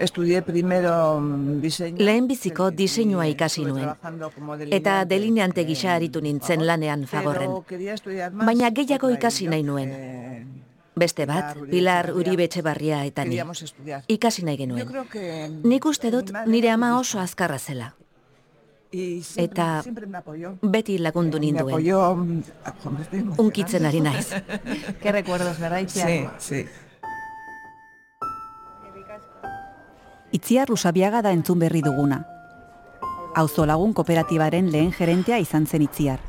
Estudié 0.00 0.40
primero 0.42 1.20
mm, 1.20 1.60
diseño. 1.60 1.98
Lehenbiziko 2.00 2.70
diseinua 2.70 3.26
ikasi 3.28 3.66
nuen. 3.68 3.90
Eta 4.72 5.04
delineante 5.04 5.66
gisa 5.68 5.92
aritu 5.94 6.22
nintzen 6.24 6.64
lanean 6.66 7.04
fagorren. 7.06 7.52
Baina 8.32 8.72
gehiago 8.72 9.12
ikasi 9.12 9.50
nahi 9.52 9.62
nuen. 9.62 9.92
Beste 10.96 11.24
bat, 11.28 11.56
Pilar 11.70 12.10
Uribe 12.16 12.48
Etxebarria 12.48 13.04
eta 13.04 13.24
ni. 13.24 13.38
Ikasi 14.08 14.44
nahi 14.48 14.56
genuen. 14.64 14.88
Nik 15.62 15.86
uste 15.86 16.10
dut 16.10 16.32
nire 16.46 16.72
ama 16.72 16.96
oso 16.98 17.20
azkarra 17.20 17.58
zela. 17.58 17.92
Eta 18.90 19.66
beti 20.62 20.98
lagundu 20.98 21.38
ninduen. 21.38 22.42
Unkitzen 23.38 23.86
ari 23.86 24.00
naiz. 24.00 24.32
Ke 25.02 25.12
recuerdos, 25.12 25.58
verdad? 25.60 25.84
Sí, 25.86 26.24
sí. 26.38 26.64
Itziar 30.32 30.68
Rusabiaga 30.68 31.22
da 31.26 31.32
entzun 31.34 31.58
berri 31.58 31.80
duguna. 31.82 32.20
Auzo 33.34 33.64
lagun 33.66 33.92
kooperatibaren 33.94 34.68
lehen 34.70 34.92
gerentea 34.94 35.38
izan 35.42 35.66
zen 35.66 35.82
Itziar. 35.82 36.20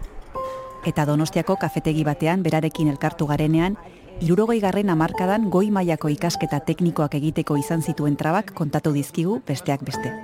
Eta 0.90 1.06
Donostiako 1.06 1.56
kafetegi 1.62 2.04
batean 2.04 2.42
berarekin 2.42 2.90
elkartu 2.90 3.28
garenean, 3.30 3.76
irurogei 4.22 4.60
garren 4.62 4.90
amarkadan 4.90 5.50
goi 5.54 5.70
mailako 5.70 6.10
ikasketa 6.10 6.60
teknikoak 6.66 7.14
egiteko 7.20 7.58
izan 7.62 7.86
zituen 7.86 8.18
trabak 8.18 8.56
kontatu 8.58 8.92
dizkigu 8.92 9.42
besteak 9.46 9.86
beste. 9.86 10.16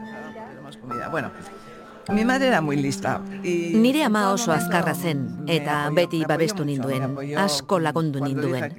Bueno, 1.12 1.30
mi 2.14 2.26
madre 2.26 2.48
era 2.48 2.62
muy 2.62 2.78
lista. 2.78 3.22
Y... 3.44 3.74
Nire 3.78 4.04
ama 4.04 4.32
oso 4.32 4.52
azkarra 4.52 4.96
zen, 4.96 5.28
eta 5.46 5.92
beti 5.94 6.24
babestu 6.26 6.66
ninduen, 6.66 7.14
asko 7.38 7.80
lagundu 7.80 8.26
ninduen. 8.26 8.74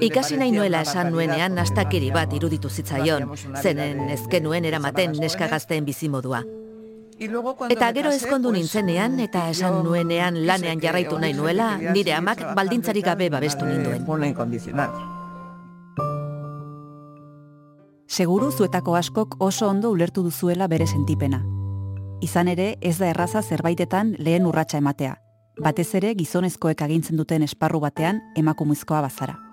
Ikasi 0.00 0.36
nahi 0.36 0.52
nuela 0.52 0.80
esan 0.82 1.12
nuenean 1.12 1.58
astakiri 1.58 2.10
bat 2.14 2.32
iruditu 2.34 2.68
zitzaion, 2.68 3.30
zenen 3.62 4.08
ezkenuen 4.10 4.64
eramaten 4.64 5.14
neska 5.20 5.48
gazteen 5.48 5.84
bizimodua. 5.84 6.42
Eta 7.70 7.92
gero 7.94 8.10
ezkondu 8.10 8.50
nintzenean 8.52 9.20
eta 9.22 9.48
esan 9.52 9.82
nuenean 9.86 10.40
lanean 10.46 10.80
jarraitu 10.82 11.18
nahi 11.18 11.32
nuela, 11.32 11.76
nire 11.78 12.14
amak 12.14 12.42
baldintzarik 12.56 13.04
gabe 13.06 13.30
babestu 13.30 13.64
ninduen. 13.64 14.02
Seguru 18.08 18.50
zuetako 18.52 18.96
askok 18.96 19.36
oso 19.38 19.68
ondo 19.68 19.90
ulertu 19.90 20.22
duzuela 20.22 20.66
bere 20.68 20.86
sentipena. 20.86 21.42
Izan 22.22 22.48
ere, 22.48 22.76
ez 22.80 22.98
da 22.98 23.08
erraza 23.10 23.42
zerbaitetan 23.42 24.14
lehen 24.18 24.46
urratsa 24.46 24.78
ematea. 24.78 25.16
Batez 25.62 25.94
ere 25.94 26.14
gizonezkoek 26.18 26.82
agintzen 26.82 27.16
duten 27.16 27.42
esparru 27.46 27.80
batean 27.80 28.20
emakumezkoa 28.36 29.00
bazara. 29.06 29.43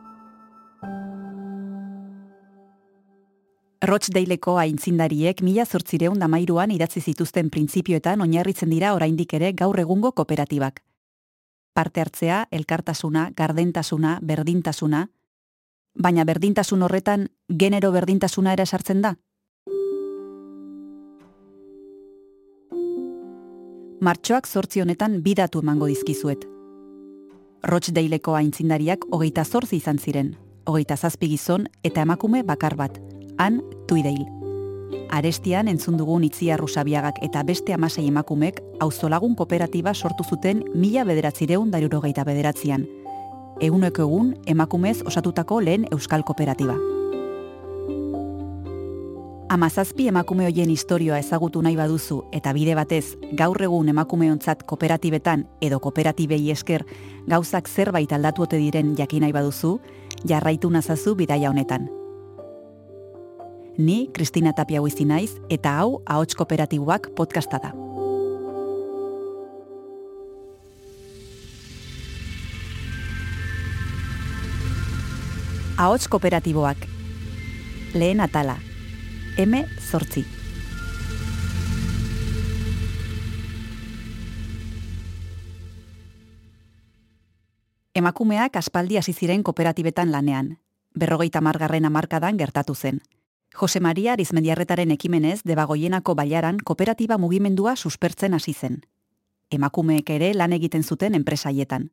Rochdaleko 3.82 4.60
aintzindariek 4.62 5.40
mila 5.42 5.64
zortzireun 5.66 6.20
damairuan 6.22 6.70
idatzi 6.70 7.02
zituzten 7.02 7.48
printzipioetan 7.50 8.22
oinarritzen 8.22 8.70
dira 8.70 8.92
oraindik 8.94 9.34
ere 9.34 9.54
gaur 9.58 9.80
egungo 9.82 10.12
kooperatibak. 10.12 10.84
Parte 11.74 12.02
hartzea, 12.02 12.44
elkartasuna, 12.52 13.32
gardentasuna, 13.36 14.20
berdintasuna, 14.22 15.08
baina 15.98 16.26
berdintasun 16.30 16.84
horretan 16.84 17.26
genero 17.50 17.92
berdintasuna 17.92 18.54
ere 18.54 18.68
sartzen 18.68 19.02
da? 19.02 19.16
Martxoak 24.02 24.48
zortzi 24.48 24.82
honetan 24.82 25.24
bidatu 25.24 25.64
emango 25.66 25.88
dizkizuet. 25.90 26.46
Rochdaleko 27.64 28.38
aintzindariak 28.38 29.10
hogeita 29.10 29.44
zortzi 29.46 29.82
izan 29.82 29.98
ziren, 29.98 30.36
hogeita 30.66 30.98
zazpi 30.98 31.32
gizon 31.34 31.66
eta 31.84 32.06
emakume 32.06 32.44
bakar 32.44 32.76
bat, 32.78 33.02
han 33.38 33.62
tuideil. 33.88 34.26
Arestian 35.12 35.68
entzun 35.68 35.98
dugun 36.00 36.24
itzia 36.24 36.58
rusabiagak 36.58 37.20
eta 37.24 37.44
beste 37.44 37.74
amasei 37.74 38.08
emakumek 38.08 38.62
auzolagun 38.80 39.36
kooperatiba 39.36 39.94
sortu 39.94 40.24
zuten 40.24 40.64
mila 40.76 41.04
bederatzireun 41.04 41.72
darurogeita 41.72 42.24
bederatzean. 42.24 42.88
Eguneko 43.62 44.08
egun 44.08 44.34
emakumez 44.48 45.02
osatutako 45.06 45.62
lehen 45.62 45.86
euskal 45.92 46.24
kooperatiba. 46.24 46.78
Amazazpi 49.52 50.08
emakume 50.08 50.46
hoien 50.48 50.70
historioa 50.72 51.18
ezagutu 51.20 51.62
nahi 51.62 51.76
baduzu 51.76 52.22
eta 52.32 52.54
bide 52.56 52.76
batez 52.80 53.18
gaur 53.36 53.60
egun 53.62 53.92
emakumeontzat 53.92 54.64
kooperatibetan 54.64 55.44
edo 55.62 55.84
kooperatibei 55.84 56.46
esker 56.56 56.88
gauzak 57.28 57.68
zerbait 57.68 58.14
aldatu 58.16 58.48
ote 58.48 58.58
diren 58.58 58.96
jakin 58.96 59.28
nahi 59.28 59.36
baduzu, 59.36 59.80
jarraitu 60.24 60.70
nazazu 60.72 61.16
bidaia 61.20 61.52
honetan. 61.52 62.01
Ni 63.78 64.10
Kristina 64.14 64.52
Tapia 64.52 64.82
Huizi 64.82 65.06
naiz 65.06 65.32
eta 65.50 65.78
hau 65.80 66.02
Ahots 66.06 66.36
Kooperatiboak 66.36 67.08
podcasta 67.16 67.58
da. 67.64 67.72
Ahots 75.78 76.08
Kooperatiboak. 76.08 76.78
Lehen 77.94 78.20
atala. 78.20 78.58
M 79.40 79.64
zortzi. 79.80 80.26
Emakumeak 87.96 88.56
aspaldi 88.56 89.00
hasi 89.00 89.14
ziren 89.14 89.44
kooperatibetan 89.44 90.12
lanean. 90.12 90.58
Berrogeita 91.00 91.42
margarren 91.42 91.86
amarkadan 91.86 92.36
gertatu 92.38 92.76
zen. 92.76 93.00
Jose 93.60 93.80
Maria 93.80 94.14
Arizmendiarretaren 94.14 94.92
ekimenez 94.92 95.42
debagoienako 95.46 96.16
baiaran 96.16 96.58
kooperatiba 96.66 97.18
mugimendua 97.18 97.76
suspertzen 97.76 98.34
hasi 98.34 98.54
zen. 98.54 98.82
Emakumeek 99.52 100.10
ere 100.10 100.34
lan 100.34 100.54
egiten 100.54 100.84
zuten 100.84 101.16
enpresaietan. 101.16 101.90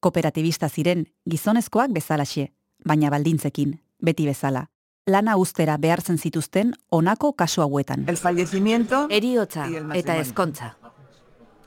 Kooperatibista 0.00 0.68
ziren 0.68 1.06
gizonezkoak 1.30 1.92
bezalaxe, 1.92 2.48
baina 2.84 3.10
baldintzekin, 3.10 3.78
beti 4.02 4.26
bezala. 4.26 4.66
Lana 5.06 5.36
ustera 5.36 5.76
behartzen 5.78 6.18
zituzten 6.18 6.72
honako 6.90 7.32
kasu 7.32 7.60
hauetan. 7.62 8.04
El 8.08 8.16
fallecimiento 8.16 9.06
Eriotza 9.10 9.68
eta 9.94 10.16
ezkontza. 10.16 10.76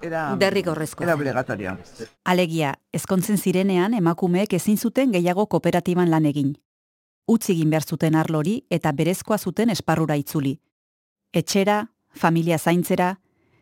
era, 0.02 0.36
Derrigorrezkoa 0.40 1.04
era 1.06 1.14
zen. 1.14 1.20
obligatorio. 1.22 1.78
Alegia, 2.26 2.74
ezkontzen 2.94 3.38
zirenean 3.38 3.94
emakumeek 3.94 4.54
ezin 4.54 4.78
zuten 4.78 5.12
gehiago 5.12 5.46
kooperatiban 5.48 6.10
lan 6.10 6.26
egin. 6.26 6.56
Utzi 7.30 7.54
egin 7.54 7.70
behar 7.70 7.86
zuten 7.86 8.16
arlori 8.18 8.56
eta 8.74 8.92
berezkoa 8.92 9.38
zuten 9.38 9.70
esparrura 9.70 10.16
itzuli. 10.18 10.56
Etxera, 11.34 11.84
familia 12.10 12.58
zaintzera, 12.58 13.20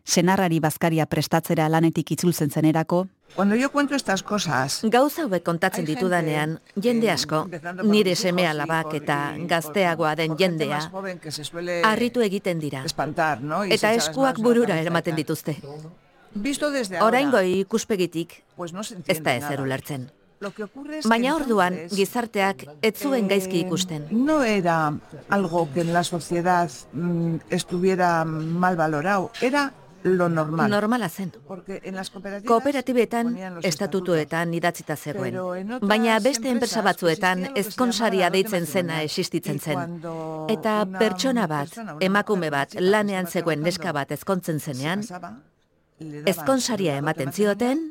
senarrari 0.08 0.58
bazkaria 0.64 1.04
prestatzera 1.06 1.68
lanetik 1.68 2.16
itzultzen 2.16 2.50
zenerako, 2.50 3.06
Cuando 3.34 3.54
yo 3.54 3.70
cuento 3.70 3.94
estas 3.94 4.22
cosas, 4.22 4.80
Gauza 4.84 5.26
hauek 5.26 5.44
kontatzen 5.44 5.84
ditudanean, 5.84 6.54
jende 6.80 7.10
asko, 7.12 7.42
nire 7.84 8.14
seme 8.16 8.46
alabak 8.48 8.94
eta 9.02 9.18
gazteagoa 9.50 10.14
den 10.16 10.36
jendea, 10.38 10.80
harritu 11.84 12.24
egiten 12.24 12.58
dira. 12.58 12.84
espantar, 12.84 13.42
¿no? 13.42 13.64
Eta 13.64 13.92
eskuak 13.92 14.38
burura 14.38 14.80
eramaten 14.80 15.12
tal. 15.12 15.16
dituzte. 15.16 15.58
Visto 16.34 16.70
desde 16.70 16.96
ahora, 16.96 17.18
Oraingo 17.18 17.42
ikuspegitik, 17.42 18.44
pues 18.56 18.72
no 18.72 18.82
se 18.82 18.96
ez 19.06 19.22
da 19.22 19.36
ezer 19.36 19.60
ulertzen. 19.60 20.10
Baina 20.40 21.34
orduan, 21.34 21.74
gizarteak 21.90 22.64
ez 22.82 22.94
zuen 22.94 23.24
eh, 23.24 23.28
gaizki 23.34 23.64
ikusten. 23.64 24.06
No 24.10 24.42
era 24.44 24.94
algo 25.28 25.68
que 25.74 25.82
en 25.82 25.92
la 25.92 26.04
sociedad 26.04 26.70
mm, 26.92 27.50
estuviera 27.50 28.24
mal 28.24 28.76
valorado, 28.76 29.30
era 29.42 29.72
lo 30.04 30.28
normal. 30.28 30.70
Normala 30.70 31.08
zen. 31.08 31.32
Kooperatibetan, 32.46 33.34
estatutuetan 33.62 34.54
idatzita 34.54 34.96
zegoen. 34.96 35.34
Baina 35.82 36.18
beste 36.22 36.50
enpresa 36.50 36.82
batzuetan 36.86 37.48
ezkonsaria 37.56 38.30
deitzen 38.30 38.66
zena 38.66 39.02
existitzen 39.02 39.58
zen. 39.58 40.00
Eta 40.54 40.84
pertsona 40.98 41.48
bat, 41.50 41.74
emakume 42.00 42.50
bat, 42.54 42.78
lanean 42.78 43.26
zegoen 43.26 43.62
neska 43.62 43.92
bat 43.92 44.14
ezkontzen 44.14 44.60
zenean, 44.60 45.02
ezkonsaria 46.26 46.96
ematen 47.02 47.32
zioten 47.32 47.88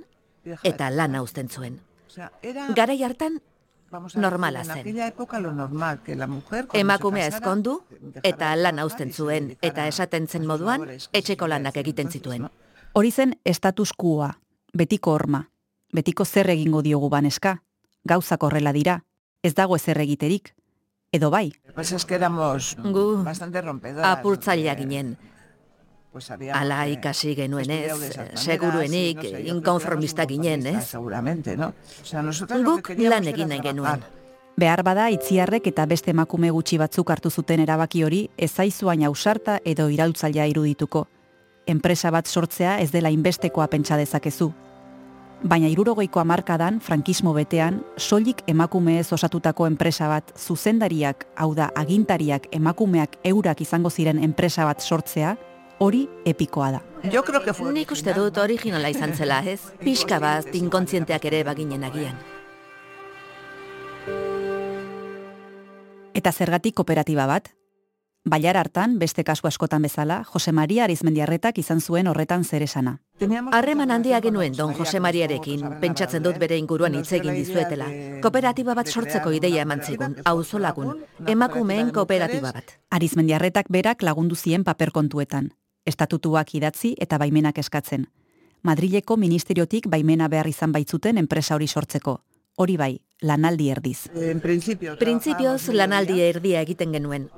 eta 0.64 0.90
de 0.90 0.96
lan 0.96 1.12
trabajar. 1.12 1.24
uzten 1.24 1.50
zuen. 1.50 1.80
Sea, 2.18 2.32
era, 2.42 2.66
Garai 2.74 3.04
hartan, 3.04 3.44
vamos 3.92 4.16
a 4.16 4.20
normala 4.20 4.64
zen. 4.66 4.80
aquella 4.80 5.06
época 5.06 5.40
lo 5.40 5.52
normal, 5.54 6.02
que 6.02 6.16
la 6.16 6.26
mujer 6.26 6.66
emakumea 6.74 7.28
ezkondu 7.28 7.84
eta 8.24 8.56
de 8.56 8.64
lan 8.64 8.82
se 8.90 9.12
zuen 9.14 9.56
eta 9.62 9.86
esaten 9.86 10.26
zen 10.28 10.48
moduan 10.48 10.82
etxeko 11.14 11.46
lanak 11.48 11.78
egiten 11.78 12.10
zituen. 12.10 12.50
hori 12.94 13.12
zen 13.12 13.38
status 13.46 13.94
quoa, 13.94 14.40
betiko 14.74 15.14
horma, 15.14 15.52
betiko 15.94 16.26
zer 16.26 16.50
egingo 16.50 16.82
diogu 16.82 17.08
baneska, 17.08 17.62
gauzak 18.04 18.42
horrela 18.42 18.74
dira, 18.74 19.04
ez 19.44 19.54
dago 19.54 19.76
ezer 19.76 20.02
egiterik, 20.02 20.56
edo 21.12 21.30
bai, 21.30 21.54
pasa 21.76 21.98
es 21.98 22.06
que 22.06 22.16
éramos 22.16 22.76
Gu 22.82 23.24
bastante 23.24 23.62
rompedoras. 23.62 24.18
apurtzailea 24.18 24.76
ginen. 24.76 25.18
Pues 26.18 26.32
habíamos, 26.32 26.62
Ala 26.64 26.88
eh, 26.88 26.94
ikasi 26.94 27.36
genuenez, 27.36 27.94
maneras, 27.94 28.42
seguruenik 28.42 29.20
inkonformista 29.46 30.26
ginen, 30.26 30.66
ez? 30.66 30.86
Seguramente, 30.86 31.56
¿no? 31.56 31.68
O 32.02 32.06
sea, 32.06 32.24
nosotros 32.24 32.64
Guk 32.64 32.90
lan 32.98 33.28
egin 33.30 33.50
nahi 33.54 33.62
genuen. 33.62 34.02
Behar 34.58 34.82
bada 34.82 35.12
itziarrek 35.14 35.68
eta 35.70 35.86
beste 35.86 36.10
emakume 36.10 36.50
gutxi 36.50 36.80
batzuk 36.82 37.12
hartu 37.14 37.30
zuten 37.30 37.62
erabaki 37.62 38.02
hori 38.02 38.22
ezaizuain 38.36 39.04
ausarta 39.06 39.60
edo 39.64 39.92
irautzailea 39.94 40.48
irudituko. 40.50 41.04
Enpresa 41.68 42.10
bat 42.10 42.26
sortzea 42.26 42.80
ez 42.82 42.90
dela 42.90 43.12
inbestekoa 43.14 43.68
pentsa 43.68 43.98
dezakezu. 44.02 44.48
Baina 45.44 45.70
irurogeiko 45.70 46.20
amarkadan, 46.20 46.80
frankismo 46.82 47.36
betean, 47.38 47.84
soilik 47.96 48.42
emakumeez 48.48 49.14
osatutako 49.14 49.68
enpresa 49.68 50.08
bat 50.10 50.34
zuzendariak, 50.34 51.28
hau 51.38 51.54
da 51.54 51.70
agintariak 51.76 52.50
emakumeak 52.52 53.20
eurak 53.24 53.62
izango 53.62 53.92
ziren 53.94 54.18
enpresa 54.18 54.66
bat 54.66 54.82
sortzea, 54.82 55.36
hori 55.80 56.08
epikoa 56.26 56.72
da. 56.72 56.82
Jo 57.12 57.24
creo 57.24 57.44
que 57.44 57.54
fue 57.54 57.72
Nik 57.74 57.92
uste 57.92 58.14
dut 58.14 58.38
originala 58.38 58.90
izan 58.90 59.14
zela, 59.16 59.44
ez? 59.46 59.62
Pixka 59.84 60.20
bat 60.20 60.56
inkontzienteak 60.56 61.26
ere 61.26 61.44
baginen 61.44 61.84
agian. 61.84 62.18
Eta 66.18 66.32
zergatik 66.32 66.76
kooperatiba 66.76 67.28
bat? 67.30 67.54
Baiar 68.28 68.58
hartan, 68.60 68.98
beste 69.00 69.24
kasu 69.24 69.48
askotan 69.48 69.86
bezala, 69.86 70.24
Jose 70.28 70.52
Maria 70.52 70.84
Arizmendiarretak 70.84 71.60
izan 71.62 71.80
zuen 71.80 72.08
horretan 72.12 72.44
zer 72.44 72.66
esana. 72.66 72.98
Harreman 73.56 73.92
handia 73.92 74.20
genuen 74.20 74.58
don 74.58 74.74
Jose 74.76 75.00
Mariarekin, 75.00 75.64
pentsatzen 75.80 76.26
dut 76.26 76.40
bere 76.42 76.58
inguruan 76.58 76.98
hitz 76.98 77.14
egin 77.14 77.38
dizuetela. 77.38 77.88
Kooperatiba 78.26 78.76
bat 78.76 78.92
sortzeko 78.92 79.32
ideia 79.32 79.62
eman 79.64 79.86
zigun, 79.86 80.18
auzolagun, 80.26 81.06
emakumeen 81.26 81.94
kooperatiba 81.96 82.52
bat. 82.52 82.76
Arizmendiarretak 82.90 83.72
berak 83.72 84.04
lagundu 84.04 84.36
zien 84.36 84.68
paper 84.68 84.92
kontuetan 84.92 85.54
estatutuak 85.88 86.54
idatzi 86.60 86.94
eta 87.00 87.18
baimenak 87.18 87.58
eskatzen. 87.64 88.08
Madrileko 88.68 89.18
ministeriotik 89.18 89.88
baimena 89.90 90.28
behar 90.28 90.48
izan 90.52 90.74
baitzuten 90.76 91.18
enpresa 91.18 91.56
hori 91.56 91.68
sortzeko. 91.68 92.20
Hori 92.58 92.76
bai, 92.78 92.94
lanaldi 93.22 93.70
erdiz. 93.70 94.08
En 94.18 94.42
Printzipioz 94.42 95.70
lanaldi 95.78 96.22
erdia 96.26 96.62
egiten 96.66 96.96
genuen. 96.98 97.30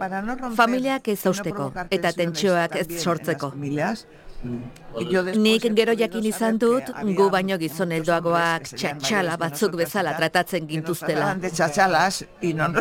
Familiak 0.56 1.08
ez 1.12 1.20
zausteko 1.20 1.72
eta 1.90 2.14
tentsioak 2.16 2.78
ez 2.80 2.88
sortzeko. 3.04 3.52
Nik 4.44 5.66
gero 5.76 5.94
jakin 6.00 6.26
izan 6.26 6.58
dut, 6.60 6.90
gu 7.18 7.30
baino 7.30 7.58
gizon 7.60 7.92
helduagoak 7.92 8.70
txatxala 8.72 9.36
batzuk 9.38 9.76
bezala 9.82 10.14
tratatzen 10.16 10.68
gintuztela. 10.68 11.34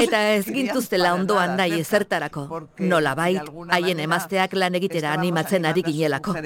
Eta 0.05 0.23
ez 0.35 0.47
gintuztela 0.47 1.15
ondoan 1.15 1.57
nahi 1.59 1.81
ezertarako. 1.81 2.47
Nola 2.79 3.15
bai, 3.19 3.33
haien 3.75 4.01
emazteak 4.07 4.55
lan 4.55 4.79
egitera 4.79 5.13
animatzen 5.19 5.67
ari 5.67 5.83
ginelako. 5.83 6.37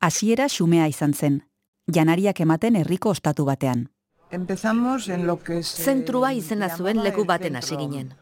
Hasiera 0.00 0.48
xumea 0.48 0.86
izan 0.86 1.14
zen, 1.14 1.40
janariak 1.92 2.40
ematen 2.40 2.76
herriko 2.76 3.10
ostatu 3.16 3.48
batean. 3.48 3.88
Zentrua 5.64 6.34
izena 6.36 6.68
zuen 6.76 7.02
leku 7.02 7.24
baten 7.24 7.56
hasi 7.56 7.76
ginen. 7.80 8.12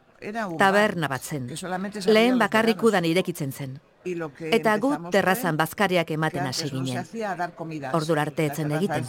Taberna 0.58 1.08
bat 1.08 1.22
zen. 1.22 1.50
Lehen 2.06 2.38
bakarrikudan 2.38 3.04
irekitzen 3.04 3.52
zen. 3.52 3.78
Eta 4.52 4.76
gu 4.78 4.92
terrazan 5.10 5.56
bazkariak 5.56 6.10
ematen 6.10 6.46
hasi 6.46 6.70
ginen. 6.70 7.04
Ordura 7.92 8.22
arte 8.22 8.46
etzen 8.46 8.72
egiten. 8.78 9.04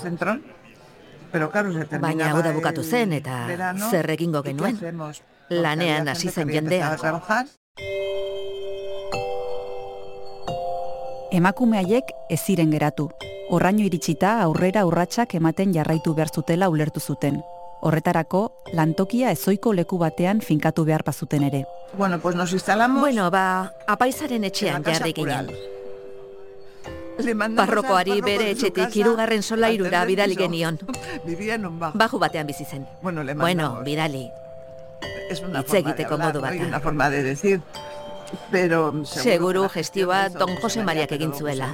Baina 2.02 2.32
hau 2.32 2.42
da 2.42 2.54
bukatu 2.56 2.84
zen 2.84 3.14
eta 3.14 3.46
zer 3.90 4.10
egingo 4.16 4.44
genuen. 4.44 4.80
Lanean 5.50 6.08
hasi 6.08 6.30
zen 6.30 6.50
jendea. 6.50 6.96
Emakume 11.32 11.78
haiek 11.78 12.16
ez 12.30 12.40
ziren 12.42 12.72
geratu. 12.72 13.10
Orraino 13.52 13.84
iritsita 13.86 14.42
aurrera 14.44 14.86
urratsak 14.88 15.36
ematen 15.36 15.74
jarraitu 15.76 16.16
behar 16.16 16.32
zutela 16.34 16.70
ulertu 16.70 17.00
zuten 17.00 17.44
horretarako 17.82 18.42
lantokia 18.74 19.32
ezoiko 19.32 19.74
leku 19.74 19.98
batean 19.98 20.42
finkatu 20.42 20.86
behar 20.86 21.04
pazuten 21.04 21.44
ere. 21.44 21.66
Bueno, 21.98 22.20
pues 22.20 22.36
nos 22.36 22.54
instalamos... 22.54 23.02
Bueno, 23.02 23.30
ba, 23.32 23.74
apaizaren 23.88 24.44
etxean 24.44 24.84
jarri 24.84 25.14
ginen. 25.14 25.52
Parrokoari 27.58 28.20
bere 28.22 28.52
etxetik 28.54 28.96
irugarren 29.02 29.42
solairura 29.42 30.04
bidali 30.06 30.36
genion. 30.36 30.78
Baju 32.02 32.20
batean 32.20 32.48
bizi 32.48 32.66
zen. 32.66 32.86
Bueno, 33.02 33.24
bueno 33.36 33.82
bidali. 33.86 34.28
Hitz 35.28 35.74
egiteko 35.82 36.18
modu 36.18 36.42
bat. 36.42 36.56
Una 36.68 36.80
forma 36.80 37.10
de 37.10 37.24
decir. 37.24 37.62
Pero 38.52 39.04
seguru 39.06 39.68
gestioa 39.70 40.30
Don 40.30 40.56
Jose 40.62 40.84
Mariak 40.84 41.12
egin 41.18 41.34
zuela. 41.34 41.70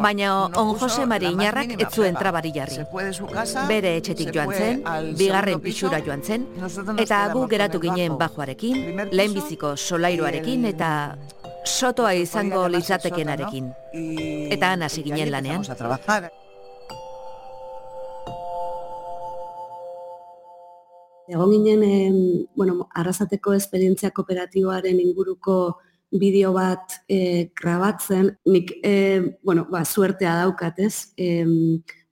Baina 0.00 0.46
On 0.46 0.74
Jose 0.78 1.06
Mari 1.06 1.32
inarrak 1.32 1.74
ez 1.78 1.88
zuen 1.92 2.16
trabari 2.16 2.52
jarri. 2.54 2.84
Bere 3.68 3.96
etxetik 4.00 4.32
joan 4.34 4.54
zen, 4.54 4.82
bigarren 5.18 5.60
pixura 5.60 6.00
joan 6.04 6.22
zen, 6.22 6.46
eta 6.98 7.26
gu 7.34 7.46
geratu 7.48 7.80
ginen 7.80 8.16
bajoarekin, 8.20 9.06
lehenbiziko 9.10 9.76
solairuarekin 9.76 10.64
eta 10.72 10.90
sotoa 11.64 12.14
izango 12.14 12.66
litzatekenarekin. 12.68 13.72
Eta 14.50 14.76
hasi 14.80 15.02
ginen 15.02 15.30
lanean. 15.30 15.64
Egon 21.30 21.52
ginen, 21.52 21.84
bueno, 22.58 22.88
arrasateko 22.98 23.54
esperientzia 23.54 24.10
kooperatiboaren 24.10 24.98
inguruko 24.98 25.78
bideo 26.10 26.52
bat 26.56 26.96
eh, 27.06 27.52
grabatzen, 27.54 28.32
nik, 28.50 28.72
eh, 28.82 29.38
bueno, 29.46 29.68
ba, 29.70 29.84
suertea 29.84 30.34
daukat, 30.40 30.80
ez? 30.82 31.12
Eh, 31.16 31.46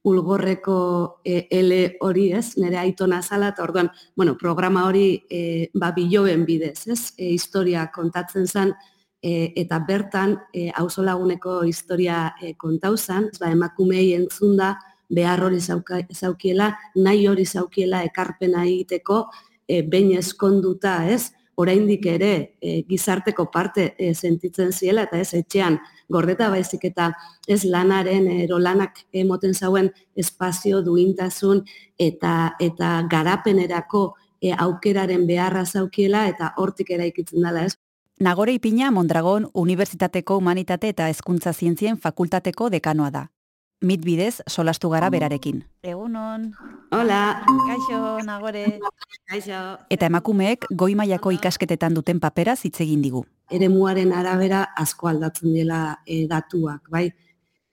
ulgorreko 0.09 1.21
eh, 1.25 1.49
L 1.51 1.97
hori, 2.07 2.29
ez? 2.33 2.53
Nere 2.63 2.79
aitona 2.79 3.21
zala, 3.23 3.51
eta 3.53 3.65
orduan, 3.67 3.91
bueno, 4.17 4.37
programa 4.39 4.87
hori 4.87 5.25
eh, 5.29 5.71
ba, 5.75 5.91
biloen 5.97 6.47
bidez, 6.47 6.87
ez? 6.87 7.01
E, 7.17 7.33
historia 7.35 7.89
kontatzen 7.95 8.47
zen, 8.47 8.75
e, 9.21 9.53
eta 9.57 9.81
bertan, 9.89 10.39
e, 10.55 10.71
laguneko 11.03 11.65
historia 11.65 12.35
e, 12.41 12.55
kontauzan, 12.55 13.31
ba, 13.41 13.51
emakumei 13.51 14.15
entzunda, 14.15 14.79
behar 15.09 15.43
hori 15.45 15.61
zaukiela, 15.61 16.77
nahi 16.97 17.27
hori 17.27 17.47
zaukiela 17.47 18.03
ekarpena 18.05 18.65
egiteko, 18.65 19.27
e, 19.69 19.83
behin 19.83 20.17
eskonduta, 20.19 21.05
ez? 21.09 21.33
oraindik 21.59 22.07
ere 22.07 22.33
e, 22.63 22.83
gizarteko 22.87 23.49
parte 23.51 23.95
e, 23.99 24.13
sentitzen 24.15 24.71
ziela 24.73 25.09
eta 25.09 25.19
ez 25.19 25.33
etxean 25.35 25.79
gordeta 26.09 26.51
baizik 26.53 26.85
eta 26.87 27.09
ez 27.51 27.65
lanaren 27.67 28.29
ero 28.31 28.61
lanak 28.63 29.01
emoten 29.13 29.55
zauen 29.55 29.91
espazio 30.15 30.83
duintasun 30.87 31.65
eta 31.99 32.35
eta 32.63 32.93
garapenerako 33.11 34.05
e, 34.41 34.53
aukeraren 34.55 35.27
beharra 35.27 35.65
zaukiela 35.67 36.29
eta 36.31 36.53
hortik 36.57 36.95
eraikitzen 36.95 37.43
dela, 37.43 37.65
ez? 37.67 37.75
Nagore 38.21 38.55
Ipina 38.55 38.91
Mondragon 38.91 39.51
Unibertsitateko 39.55 40.39
Humanitate 40.39 40.95
eta 40.95 41.11
Hezkuntza 41.11 41.53
Zientzien 41.53 41.99
Fakultateko 41.99 42.71
dekanoa 42.71 43.11
da 43.11 43.27
mit 43.81 44.05
bidez 44.05 44.43
solastu 44.47 44.91
gara 44.91 45.11
berarekin. 45.11 45.63
Egunon. 45.83 46.53
Hola. 46.91 47.43
Kaixo, 47.67 48.19
nagore. 48.27 48.65
Kaixo. 49.29 49.79
Eta 49.91 50.07
emakumeek 50.07 50.67
goi 50.75 50.95
mailako 50.99 51.33
ikasketetan 51.37 51.95
duten 51.95 52.21
papera 52.21 52.57
hitz 52.59 52.81
egin 52.81 53.03
digu. 53.03 53.25
Eremuaren 53.51 54.13
arabera 54.13 54.67
asko 54.77 55.09
aldatzen 55.09 55.55
dela 55.55 55.99
e, 56.07 56.27
datuak, 56.29 56.89
bai? 56.91 57.09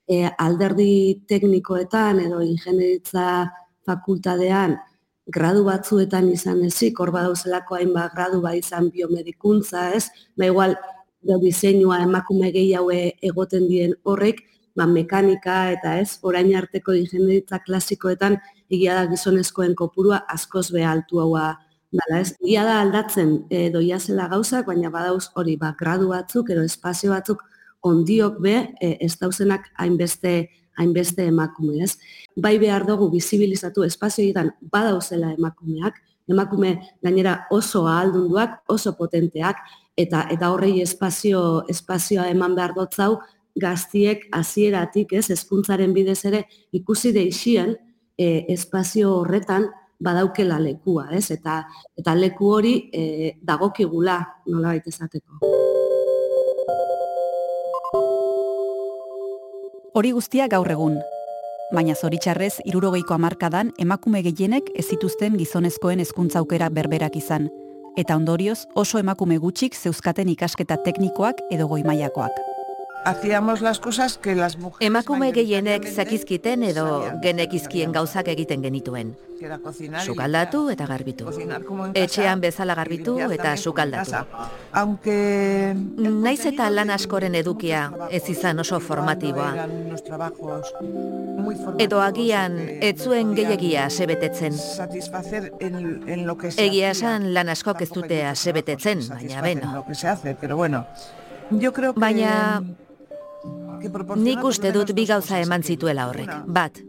E, 0.06 0.24
alderdi 0.38 1.22
teknikoetan 1.28 2.20
edo 2.22 2.40
ingenieritza 2.40 3.50
fakultadean 3.86 4.76
gradu 5.26 5.64
batzuetan 5.66 6.28
izan 6.30 6.62
ezik, 6.64 7.00
hor 7.00 7.10
badauzelako 7.10 7.74
hainbat 7.80 8.14
gradu 8.14 8.40
bai 8.40 8.60
izan 8.60 8.92
biomedikuntza, 8.94 9.90
ez? 9.98 10.06
Ba 10.38 10.46
igual, 10.46 10.76
diseinua 11.42 11.98
emakume 12.04 12.52
gehiago 12.54 12.94
egoten 12.94 13.66
dien 13.66 13.96
horrek, 14.04 14.44
ba, 14.76 14.86
mekanika 14.86 15.56
eta 15.74 15.96
ez, 16.00 16.18
orain 16.22 16.52
arteko 16.56 16.94
ingenieritza 16.96 17.60
klasikoetan 17.64 18.38
egia 18.70 18.96
da 18.98 19.06
gizonezkoen 19.10 19.74
kopurua 19.78 20.22
askoz 20.32 20.68
be 20.74 20.84
altu 20.84 21.20
haua 21.22 21.54
dala, 21.92 22.20
ez? 22.20 22.34
Egia 22.42 22.64
da 22.66 22.80
aldatzen 22.82 23.38
e, 23.50 23.68
doia 23.74 23.98
zela 24.00 24.28
gauzak, 24.32 24.66
baina 24.68 24.90
badauz 24.92 25.30
hori 25.34 25.56
ba, 25.60 25.72
gradu 25.78 26.10
batzuk 26.12 26.50
edo 26.54 26.64
espazio 26.66 27.14
batzuk 27.14 27.42
ondiok 27.86 28.40
be 28.42 28.56
e, 28.80 28.96
ez 29.06 29.14
dauzenak 29.20 29.70
hainbeste 29.78 30.36
hainbeste 30.76 31.24
emakume, 31.24 31.78
ez? 31.84 31.96
Bai 32.36 32.58
behar 32.60 32.84
dugu 32.84 33.08
bizibilizatu 33.08 33.86
espazioetan 33.86 34.50
badauzela 34.72 35.32
emakumeak, 35.32 36.02
emakume 36.28 36.74
gainera 37.04 37.46
oso 37.50 37.86
ahaldunduak, 37.88 38.58
oso 38.68 38.92
potenteak, 38.98 39.62
eta 39.96 40.26
eta 40.32 40.50
horrei 40.52 40.82
espazio 40.82 41.40
espazioa 41.72 42.28
eman 42.28 42.54
behar 42.58 42.74
dotzau, 42.76 43.16
gaztiek 43.56 44.28
hasieratik, 44.32 45.12
ez, 45.12 45.30
hezkuntzaren 45.32 45.92
bidez 45.96 46.20
ere 46.28 46.44
ikusi 46.76 47.12
deixien 47.12 47.74
e, 48.18 48.44
espazio 48.52 49.14
horretan 49.20 49.68
badaukela 50.02 50.58
lekua, 50.60 51.08
ez? 51.16 51.30
Eta 51.32 51.62
eta 51.96 52.14
leku 52.14 52.50
hori 52.52 52.74
e, 52.92 53.32
dagokigula 53.42 54.18
nolabait 54.46 54.86
esateko. 54.86 55.40
Hori 59.96 60.10
guztia 60.12 60.48
gaur 60.48 60.70
egun. 60.70 60.98
baina 61.74 61.96
zoritxarrez 61.98 62.60
irurogeiko 62.64 63.14
amarkadan 63.14 63.72
emakume 63.82 64.20
gehienek 64.22 64.70
ez 64.78 64.84
zituzten 64.86 65.34
gizonezkoen 65.36 65.98
hezkuntza 65.98 66.38
aukera 66.38 66.68
berberak 66.70 67.16
izan, 67.18 67.48
eta 67.98 68.14
ondorioz 68.16 68.68
oso 68.76 69.00
emakume 69.02 69.38
gutxik 69.42 69.74
zeuzkaten 69.74 70.28
ikasketa 70.28 70.76
teknikoak 70.84 71.42
edo 71.50 71.66
goimaiakoak 71.66 72.55
hacíamos 73.06 73.60
las 73.60 73.78
cosas 73.78 74.18
que 74.18 74.34
las 74.34 74.58
mujeres 74.58 74.86
Emakume 74.86 75.32
gehienek 75.32 75.86
zakizkiten 75.86 76.62
edo 76.62 77.04
genekizkien 77.22 77.92
gauzak 77.92 78.28
egiten 78.28 78.62
genituen. 78.62 79.14
Sukaldatu 80.04 80.70
eta 80.72 80.86
garbitu. 80.88 81.28
Etxean 81.94 82.40
bezala 82.40 82.74
garbitu 82.74 83.18
eta 83.20 83.56
sukaldatu. 83.56 84.24
Aunque 84.72 85.74
naiz 85.96 86.46
eta 86.50 86.70
lan 86.70 86.90
askoren 86.90 87.34
edukia 87.34 87.90
ez 88.10 88.24
izan 88.32 88.58
oso 88.58 88.80
formatiboa. 88.80 89.68
Edo 91.78 92.00
agian 92.00 92.58
ez 92.80 92.96
zuen 93.02 93.34
gehiagia 93.36 93.90
sebetetzen. 93.90 94.56
Egia 96.56 96.90
esan 96.90 97.30
lan 97.34 97.52
askok 97.52 97.84
ez 97.86 97.92
dute 97.92 98.24
sebetetzen, 98.34 99.04
baina 99.12 99.44
beno. 99.44 99.84
Baina 101.94 102.34
Nik 104.16 104.44
uste 104.44 104.72
dut 104.72 104.92
bi 104.96 105.06
gauza 105.06 105.40
eman 105.42 105.62
zituela 105.62 106.08
horrek. 106.08 106.32
Bat, 106.46 106.80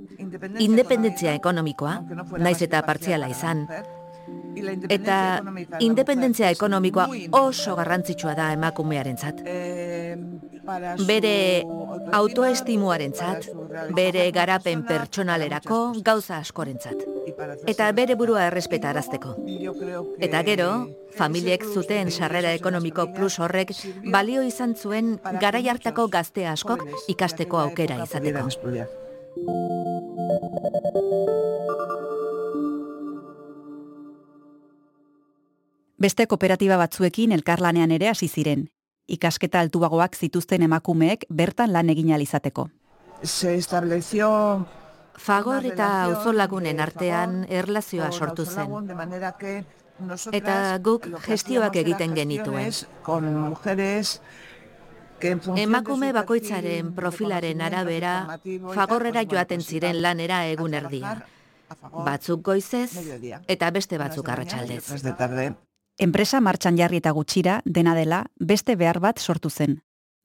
independentzia 0.59 1.33
ekonomikoa, 1.37 1.99
naiz 2.39 2.59
eta 2.65 2.81
partziala 2.87 3.29
izan, 3.31 3.65
eta 4.89 5.17
independentzia 5.79 6.49
ekonomikoa 6.55 7.07
oso 7.39 7.75
garrantzitsua 7.75 8.35
da 8.35 8.51
emakumearentzat. 8.57 9.43
Bere 11.07 11.63
autoestimuarentzat, 12.17 13.47
bere 13.95 14.29
garapen 14.35 14.83
pertsonalerako 14.87 15.79
gauza 16.03 16.41
askorentzat 16.43 17.07
eta 17.67 17.89
bere 17.91 18.15
burua 18.15 18.45
errespeta 18.47 18.89
arazteko. 18.91 19.35
Eta 20.23 20.41
gero, 20.47 20.69
familiek 21.17 21.65
zuten 21.65 22.11
sarrera 22.11 22.53
ekonomiko 22.57 23.07
plus 23.15 23.37
horrek 23.39 23.73
balio 24.13 24.43
izan 24.45 24.75
zuen 24.75 25.17
garai 25.41 25.67
hartako 25.67 26.07
gazte 26.07 26.47
askok 26.47 26.85
ikasteko 27.07 27.59
aukera 27.65 27.99
izateko. 28.03 28.47
Beste 35.97 36.27
kooperatiba 36.29 36.77
batzuekin 36.77 37.31
elkarlanean 37.33 37.91
ere 37.91 38.09
hasi 38.11 38.27
ziren. 38.29 38.67
Ikasketa 39.07 39.59
altuagoak 39.59 40.15
zituzten 40.15 40.63
emakumeek 40.67 41.25
bertan 41.29 41.71
lan 41.73 41.89
egin 41.89 42.11
alizateko. 42.13 42.67
Se 43.23 43.55
estableció 43.55 44.65
Fagor 45.17 45.65
eta 45.65 45.87
auzolagunen 46.05 46.79
artean 46.79 47.39
erlazioa 47.49 48.11
sortu 48.11 48.45
zen. 48.45 48.69
Eta 50.37 50.77
guk 50.87 51.07
gestioak 51.25 51.75
egiten 51.81 52.13
genituen. 52.13 52.69
Emakume 55.57 56.11
bakoitzaren 56.13 56.91
profilaren 56.93 57.63
arabera, 57.65 58.13
fagorrera 58.75 59.25
joaten 59.25 59.65
ziren 59.65 60.03
lanera 60.03 60.43
egun 60.51 60.77
erdia. 60.77 61.15
Batzuk 62.05 62.45
goizez 62.45 62.91
eta 63.47 63.71
beste 63.71 63.97
batzuk 63.97 64.29
arratsaldez. 64.29 64.85
Enpresa 65.97 66.39
martxan 66.45 66.75
jarri 66.77 66.99
eta 67.01 67.09
gutxira, 67.09 67.61
dena 67.65 67.95
dela, 67.97 68.19
beste 68.37 68.75
behar 68.77 68.99
bat 69.01 69.17
sortu 69.17 69.49
zen. 69.49 69.79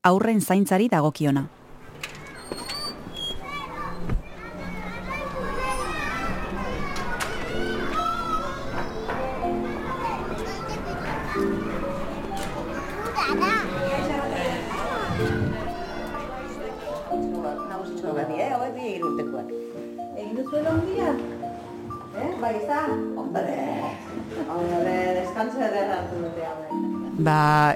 Aurren 0.04 0.42
zaintzari 0.42 0.90
dagokiona. 0.92 1.46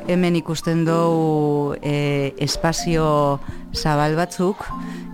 Hemen 0.09 0.37
ikusten 0.37 0.85
dugu 0.87 1.77
e, 1.83 2.35
espazio 2.43 3.41
zabal 3.75 4.17
batzuk, 4.17 4.65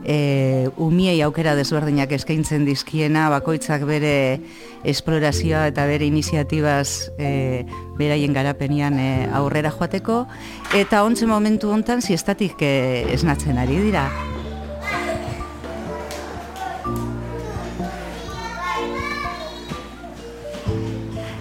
e, 0.04 0.68
umiei 0.76 1.20
aukera 1.22 1.54
desberdinak 1.58 2.12
eskaintzen 2.16 2.66
dizkiena, 2.68 3.28
bakoitzak 3.32 3.86
bere 3.88 4.14
esplorazioa 4.88 5.66
eta 5.70 5.86
bere 5.90 6.08
iniziatibaz 6.08 7.12
e, 7.18 7.64
beraien 7.98 8.34
garapenian 8.36 8.98
e, 8.98 9.08
aurrera 9.32 9.72
joateko, 9.74 10.26
eta 10.78 11.04
ontze 11.06 11.26
momentu 11.26 11.72
hontan 11.72 12.02
ziestatik 12.02 12.62
e, 12.62 12.76
esnatzen 13.14 13.58
ari 13.58 13.80
dira. 13.88 14.06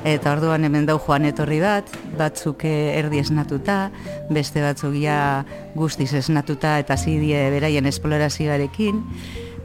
Eta 0.01 0.31
orduan 0.33 0.63
hemen 0.65 0.87
dau 0.89 0.95
joan 0.97 1.27
etorri 1.29 1.59
bat, 1.61 1.85
batzuk 2.17 2.63
eh, 2.65 2.97
erdi 2.97 3.19
esnatuta, 3.21 3.91
beste 4.33 4.63
batzuk 4.63 4.95
ja 4.97 5.45
guztiz 5.77 6.09
esnatuta 6.17 6.79
eta 6.81 6.97
zidie 6.97 7.43
beraien 7.53 7.85
esplorazioarekin. 7.85 9.03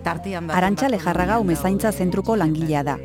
Tartian 0.05 0.51
Arantxa 0.53 0.91
jarraga 1.01 1.39
umezaintza 1.41 1.91
zentruko 1.91 2.37
langilea 2.37 2.85
da. 2.85 2.99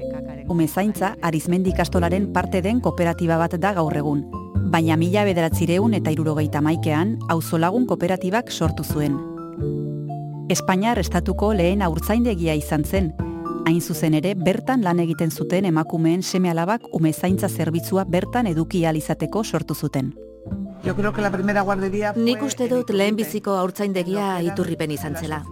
Umezaintza 0.50 1.16
arizmendi 1.22 1.72
kastolaren 1.72 2.34
parte 2.34 2.62
den 2.62 2.82
kooperatiba 2.82 3.38
bat 3.38 3.56
da 3.56 3.74
gaur 3.74 3.96
egun. 3.96 4.28
Baina 4.72 4.98
mila 4.98 5.24
bederatzireun 5.24 5.94
eta 5.94 6.12
irurogeita 6.12 6.62
maikean, 6.62 7.18
auzolagun 7.30 7.88
kooperatibak 7.88 8.52
sortu 8.52 8.84
zuen. 8.84 9.18
Espainiar 10.50 11.00
estatuko 11.00 11.54
lehen 11.54 11.82
aurtzaindegia 11.82 12.54
izan 12.60 12.84
zen, 12.84 13.14
Hain 13.65 13.82
zuzen 13.82 14.15
ere, 14.18 14.34
bertan 14.36 14.84
lan 14.84 15.00
egiten 15.00 15.32
zuten 15.32 15.65
emakumeen 15.65 16.24
seme 16.24 16.50
alabak 16.50 16.88
umezaintza 16.91 17.50
zerbitzua 17.50 18.06
bertan 18.06 18.48
eduki 18.48 18.86
izateko 18.86 19.44
sortu 19.44 19.75
zuten. 19.75 20.13
Yo 20.84 20.96
creo 20.96 21.13
que 21.13 21.22
la 21.22 21.30
primera 21.30 21.62
guardería 21.62 22.13
Nik 22.15 22.41
uste 22.41 22.68
dut 22.68 22.89
lehenbiziko 22.89 23.51
haurtzaindegia 23.51 24.41
iturripen 24.41 24.91
izan 24.91 25.15
zela. 25.15 25.44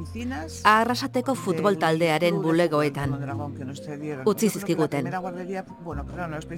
Arrasateko 0.64 1.36
futbol 1.36 1.78
taldearen 1.78 2.42
bulegoetan. 2.42 3.14
Utzi 4.26 4.50
zizkiguten. 4.50 5.12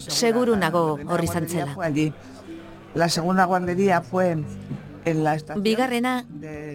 Seguru 0.08 0.56
nago 0.56 1.00
horri 1.08 1.28
zantzela. 1.28 1.76
La 2.96 3.10
segunda 3.10 3.46
guardería 3.46 4.02
fue 4.02 4.38
Bigarrena, 5.62 6.14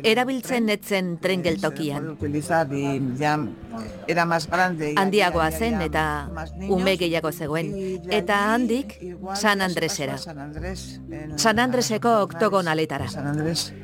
erabiltzen 0.03 0.67
netzen 0.67 1.17
tren 1.23 1.43
geltokian. 1.45 2.17
Handiagoa 4.97 5.51
zen 5.51 5.81
eta 5.85 6.05
ume 6.69 6.97
gehiago 6.99 7.33
zegoen. 7.33 7.73
Eta 8.11 8.39
handik, 8.55 8.97
San 9.35 9.63
Andresera. 9.63 10.19
San 10.19 11.59
Andreseko 11.59 12.17
oktogonaletara. 12.27 13.09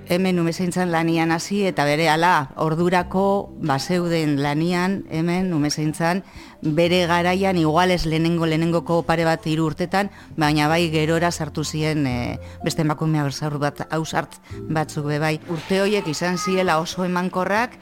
Hemen 0.08 0.40
umezeintzan 0.40 0.90
lanian 0.92 1.30
hasi 1.30 1.62
eta 1.70 1.84
bere 1.88 2.08
ala 2.10 2.52
ordurako 2.56 3.26
baseuden 3.62 4.40
lanian 4.42 5.02
hemen 5.10 5.52
umezeintzan 5.54 6.24
bere 6.62 7.06
garaian 7.06 7.58
iguales 7.58 8.06
lehenengo 8.06 8.46
lehenengoko 8.46 9.02
pare 9.02 9.24
bat 9.26 9.44
hiru 9.46 9.66
urtetan, 9.66 10.10
baina 10.38 10.68
bai 10.70 10.86
gerora 10.94 11.32
sartu 11.32 11.64
ziren 11.64 12.06
e, 12.06 12.38
beste 12.62 12.86
emakumea 12.86 13.24
berzaur 13.26 13.58
bat 13.58 13.82
ausart 13.90 14.38
batzuk 14.70 15.10
be 15.10 15.18
bai. 15.18 15.34
Urte 15.50 15.82
horiek 15.82 16.06
izan 16.08 16.38
ziela 16.38 16.78
oso 16.78 17.04
emankorrak, 17.04 17.74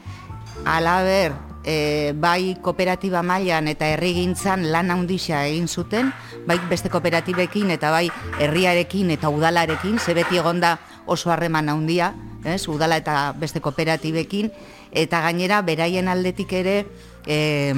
alaber 0.65 1.37
e, 1.63 2.13
bai 2.17 2.57
kooperatiba 2.61 3.21
mailan 3.21 3.69
eta 3.69 3.85
herrigintzan 3.93 4.65
lan 4.73 4.89
handixa 4.89 5.45
egin 5.45 5.69
zuten, 5.69 6.11
bai 6.47 6.57
beste 6.69 6.89
kooperatibekin 6.89 7.69
eta 7.77 7.93
bai 7.93 8.09
herriarekin 8.39 9.13
eta 9.13 9.29
udalarekin, 9.29 9.99
ze 9.99 10.17
beti 10.17 10.41
egonda 10.41 10.79
oso 11.05 11.29
harreman 11.29 11.69
handia, 11.69 12.15
ez, 12.43 12.65
udala 12.67 12.97
eta 12.97 13.33
beste 13.37 13.61
kooperatibekin, 13.61 14.49
eta 14.91 15.21
gainera 15.21 15.61
beraien 15.61 16.09
aldetik 16.09 16.53
ere 16.53 16.85
e, 17.25 17.73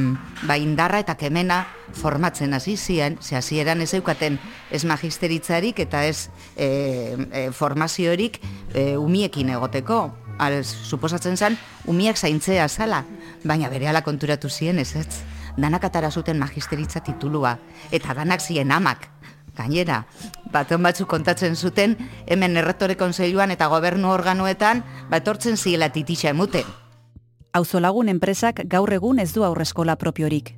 ba, 0.47 0.57
indarra 0.57 0.99
eta 1.03 1.15
kemena 1.19 1.63
formatzen 1.93 2.53
hasi 2.53 2.75
ziren, 2.77 3.17
ze 3.21 3.35
hasieran 3.35 3.81
ez 3.81 3.93
eukaten 3.93 4.39
ez 4.71 4.83
magisteritzarik 4.85 5.79
eta 5.79 6.05
ez 6.05 6.29
e, 6.55 6.67
e, 7.31 7.51
formaziorik 7.51 8.39
e, 8.73 8.97
umiekin 8.97 9.49
egoteko. 9.53 10.11
Al, 10.41 10.63
suposatzen 10.65 11.37
zen, 11.37 11.57
umiak 11.85 12.17
zaintzea 12.17 12.65
zala, 12.67 13.03
baina 13.43 13.69
bere 13.69 13.87
ala 13.87 14.01
konturatu 14.01 14.49
ziren 14.49 14.79
ez 14.81 14.95
ez. 14.97 15.21
Danak 15.57 15.83
atara 15.85 16.09
zuten 16.09 16.39
magisteritza 16.41 17.03
titulua, 17.05 17.59
eta 17.91 18.15
danak 18.17 18.41
ziren 18.41 18.71
amak. 18.73 19.09
Gainera, 19.53 20.07
baton 20.49 20.81
batzuk 20.81 21.07
kontatzen 21.07 21.55
zuten, 21.55 21.93
hemen 22.25 22.57
erretore 22.57 22.97
konseiluan 22.97 23.53
eta 23.53 23.69
gobernu 23.69 24.09
organoetan, 24.09 24.81
batortzen 25.13 25.61
ziela 25.61 25.93
titisa 25.93 26.33
emuten 26.33 26.65
Auzolagun 27.53 28.09
enpresak 28.09 28.63
gaur 28.65 28.89
egun 28.95 29.19
ez 29.21 29.27
du 29.33 29.43
aurreskola 29.45 29.93
propiorik. 30.01 30.55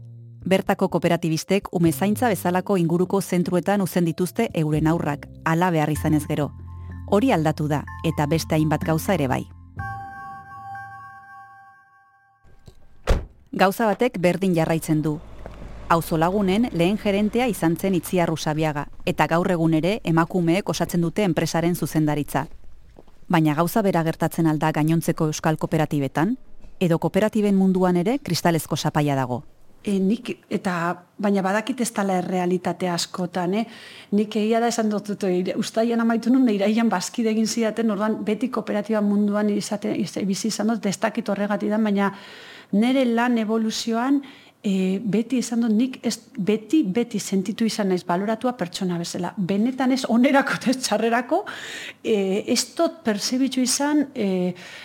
Bertako 0.48 0.88
kooperatibistek 0.94 1.68
ume 1.75 1.92
zaintza 1.92 2.30
bezalako 2.32 2.78
inguruko 2.80 3.20
zentruetan 3.22 3.82
uzen 3.84 4.06
dituzte 4.08 4.46
euren 4.54 4.88
aurrak, 4.88 5.28
ala 5.44 5.72
behar 5.75 5.92
izan 5.92 6.14
ez 6.14 6.24
gero. 6.30 6.54
Hori 7.12 7.34
aldatu 7.36 7.68
da, 7.68 7.82
eta 8.08 8.30
beste 8.32 8.56
hainbat 8.56 8.88
gauza 8.88 9.14
ere 9.14 9.28
bai. 9.28 9.42
Gauza 13.52 13.92
batek 13.92 14.18
berdin 14.22 14.56
jarraitzen 14.56 15.02
du. 15.02 15.18
Auzolagunen 15.90 16.70
lehen 16.72 16.98
gerentea 17.04 17.50
izan 17.52 17.75
zen 17.75 18.00
itziarru 18.00 18.38
sabiaga, 18.38 18.88
eta 19.06 19.28
gaur 19.28 19.52
egun 19.52 19.74
ere 19.74 20.00
emakumeek 20.06 20.70
osatzen 20.70 21.02
dute 21.02 21.28
enpresaren 21.28 21.75
zuzendaritza. 21.75 22.48
Baina 23.28 23.54
gauza 23.54 23.82
bera 23.82 24.04
gertatzen 24.04 24.48
alda 24.48 24.72
gainontzeko 24.72 25.28
euskal 25.28 25.58
kooperatibetan, 25.58 26.38
edo 26.79 27.00
kooperatiben 27.00 27.55
munduan 27.55 27.98
ere 27.98 28.20
kristalezko 28.20 28.75
sapaia 28.75 29.15
dago. 29.15 29.44
E, 29.86 30.00
nik, 30.01 30.32
eta 30.50 30.96
baina 31.22 31.44
badakit 31.46 31.84
ez 31.86 31.91
tala 31.94 32.15
errealitate 32.17 32.88
askotan, 32.89 33.53
eh? 33.53 33.65
nik 34.17 34.34
egia 34.41 34.58
da 34.60 34.72
esan 34.72 34.89
dut, 34.89 35.12
ustaian 35.62 36.01
amaitu 36.01 36.34
nun, 36.34 36.48
iraian 36.50 36.89
bazkide 36.89 37.29
egin 37.29 37.46
zidaten, 37.46 37.91
orduan 37.94 38.17
beti 38.25 38.50
kooperatiba 38.50 39.03
munduan 39.05 39.51
izate, 39.53 39.94
bizi 40.25 40.50
izan 40.50 40.74
dut, 40.74 40.82
destakit 40.88 41.29
horregatidan, 41.29 41.86
baina 41.86 42.10
nire 42.74 43.05
lan 43.05 43.38
evoluzioan, 43.38 44.24
e, 44.65 45.00
beti 45.00 45.39
esan 45.43 45.62
dut 45.65 45.74
nik 45.75 46.00
ez, 46.05 46.15
beti 46.38 46.81
beti 46.95 47.19
sentitu 47.22 47.67
izan 47.69 47.91
naiz 47.91 48.03
baloratua 48.07 48.55
pertsona 48.57 48.98
bezala. 48.98 49.31
Benetan 49.38 49.93
ez 49.93 50.03
onerako 50.10 50.57
ez 50.72 50.77
txarrerako 50.81 51.43
e, 52.01 52.15
ez 52.51 52.62
dut 52.77 53.01
pertsibitzu 53.05 53.62
izan 53.62 54.05
e, 54.13 54.27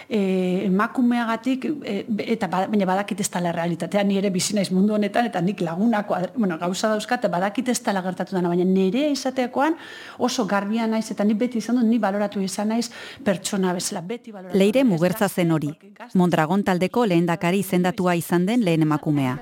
e, 0.09 0.21
emakumeagatik 0.67 1.67
e, 1.81 1.97
eta 2.37 2.51
ba, 2.53 2.67
baina 2.71 2.89
badakit 2.91 3.25
ez 3.25 3.29
tala 3.33 3.55
realitatea 3.57 4.05
ni 4.05 4.19
ere 4.21 4.33
bizi 4.35 4.57
naiz 4.59 4.69
mundu 4.75 4.95
honetan 4.99 5.31
eta 5.31 5.41
nik 5.45 5.65
lagunako 5.65 6.19
bueno, 6.37 6.59
gauza 6.61 6.93
dauzkat 6.93 7.29
badakit 7.33 7.73
ez 7.73 7.79
tala 7.81 8.05
gertatu 8.05 8.37
dana 8.37 8.53
baina 8.53 8.67
nire 8.69 9.09
izateakoan 9.15 9.79
oso 10.19 10.45
garbia 10.51 10.87
naiz 10.91 11.07
eta 11.11 11.25
ni 11.25 11.35
beti 11.35 11.59
izan 11.59 11.81
dut 11.81 11.89
ni 11.89 11.99
baloratu 11.99 12.45
izan 12.45 12.75
naiz 12.75 12.91
pertsona 13.25 13.73
bezala 13.73 14.05
beti 14.05 14.33
baloratu. 14.33 14.59
Leire 14.59 14.85
mugertza 14.85 15.29
zen 15.29 15.53
hori. 15.57 15.73
Mondragon 16.15 16.65
taldeko 16.65 17.07
lehendakari 17.07 17.65
izendatua 17.65 18.17
izan 18.19 18.47
den 18.47 18.65
lehen 18.67 18.83
emakumea. 18.89 19.39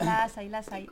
Lasai, 0.00 0.48
lasai. 0.48 0.86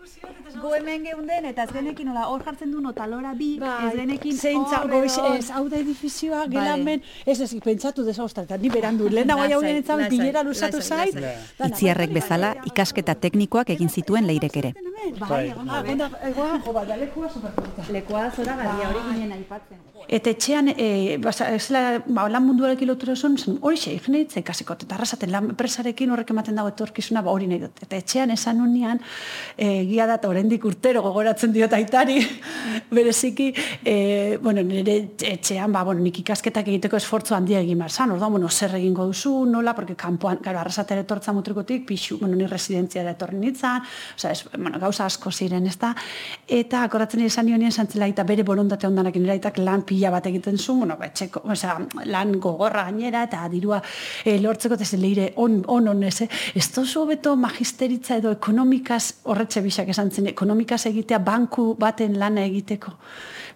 Go 0.60 0.74
hemen 0.74 1.04
geunden 1.04 1.46
eta 1.50 1.64
ez 1.64 1.72
genekin 1.74 2.08
hola 2.12 2.26
hor 2.30 2.44
jartzen 2.46 2.70
du 2.70 2.80
notalora 2.80 3.32
bi, 3.34 3.58
bai. 3.58 3.88
ez 3.88 3.96
genekin 3.98 4.36
zeintza 4.36 4.82
goiz 4.90 5.16
ez 5.18 5.50
hau 5.50 5.64
da 5.68 5.76
edifizioa 5.80 6.46
gelan 6.52 6.84
ben, 6.84 7.02
ez 7.26 7.40
ez 7.40 7.50
pentsatu 7.64 8.04
desaustra 8.06 8.44
eta 8.44 8.56
ni 8.56 8.70
berandu 8.70 9.08
lenda 9.08 9.34
goia 9.40 9.58
honen 9.58 9.82
etzan 9.82 10.06
bilera 10.08 10.42
lusatu 10.42 10.80
zait. 10.82 11.18
Itziarrek 11.68 12.14
bezala 12.14 12.54
ikasketa 12.70 13.14
teknikoak 13.26 13.74
egin 13.76 13.90
zituen 13.90 14.26
leirek 14.30 14.56
ere. 14.62 14.74
Bai, 15.18 15.52
lekua 17.02 17.28
superputa. 17.28 17.88
Lekua 17.92 18.30
zora 18.30 18.56
garia 18.56 18.90
hori 18.90 19.02
ginen 19.08 19.32
aipatzen. 19.38 19.80
Eta 20.08 20.30
etxean 20.30 20.68
eh 20.68 21.18
basa 21.22 21.48
ez 21.54 21.70
la 21.70 22.02
ba, 22.06 22.28
lan 22.28 22.44
munduarekin 22.46 22.88
lotura 22.88 23.14
son 23.16 23.36
hori 23.60 23.76
xe 23.76 23.92
ignitze 23.94 24.40
ikasiko 24.40 24.74
eta 24.74 24.94
arrasaten 24.94 25.30
lan 25.30 25.50
enpresarekin 25.50 26.10
horrek 26.10 26.30
ematen 26.30 26.56
dago 26.56 26.68
etorkizuna 26.68 27.22
ba 27.22 27.30
hori 27.30 27.46
nahi 27.46 27.60
dut. 27.60 27.82
Eta 27.82 27.96
etxean 27.96 28.30
esan 28.30 28.60
unian 28.92 29.00
egia 29.56 30.06
da 30.06 30.18
oraindik 30.28 30.64
urtero 30.64 31.02
gogoratzen 31.02 31.52
diot 31.52 31.72
aitari. 31.72 32.20
Bereziki 32.96 33.52
e, 33.84 34.38
bueno, 34.40 34.62
nire 34.62 35.14
etxean 35.18 35.72
ba, 35.72 35.82
bueno, 35.84 36.00
nik 36.02 36.18
ikasketak 36.22 36.68
egiteko 36.68 36.96
esfortzu 36.96 37.34
handia 37.34 37.60
egin 37.60 37.78
behar 37.78 37.90
zan, 37.90 38.12
orduan, 38.12 38.32
bueno, 38.32 38.48
zer 38.48 38.74
egingo 38.76 39.06
duzu, 39.06 39.44
nola, 39.46 39.74
porque 39.74 39.94
kanpoan, 39.96 40.38
gara, 40.42 40.60
arrasatere 40.60 41.02
etortza 41.02 41.32
mutrikotik, 41.32 41.86
pixu, 41.86 42.18
bueno, 42.18 42.36
ni 42.36 42.46
residentzia 42.46 43.04
da 43.04 43.12
etorri 43.12 43.38
nintzen, 43.38 43.82
oza, 44.16 44.32
es, 44.32 44.44
bueno, 44.56 44.78
gauza 44.80 45.06
asko 45.06 45.30
ziren, 45.30 45.66
ez 45.66 45.76
da, 45.78 45.94
eta 46.48 46.82
akoratzen 46.88 47.24
izan 47.24 47.46
nionien 47.46 47.72
zantzela 47.72 48.08
eta 48.08 48.24
bere 48.24 48.42
borondate 48.42 48.86
ondanak 48.86 49.16
inera 49.16 49.52
lan 49.58 49.82
pila 49.86 50.10
bat 50.10 50.26
egiten 50.26 50.58
zu, 50.58 50.74
bueno, 50.80 50.96
etxeko, 51.02 51.44
oza, 51.52 51.78
lan 52.04 52.38
gogorra 52.40 52.84
gainera, 52.88 53.24
eta 53.28 53.46
dirua 53.52 53.82
e, 54.24 54.38
lortzeko, 54.40 54.74
eta 54.74 55.00
leire 55.00 55.32
on, 55.36 55.62
on, 55.68 55.88
on, 55.88 56.02
ez, 56.02 56.28
ez 56.54 56.68
tozu 56.72 57.06
beto 57.06 57.36
magisteritza 57.36 58.16
edo 58.20 58.34
ekonomikaz, 58.82 59.22
horretxe 59.24 59.62
bisak 59.62 59.88
esan 59.88 60.10
zen, 60.10 60.26
ekonomikaz 60.26 60.86
egitea 60.86 61.18
banku 61.18 61.74
baten 61.78 62.18
lana 62.18 62.42
egiteko. 62.44 62.92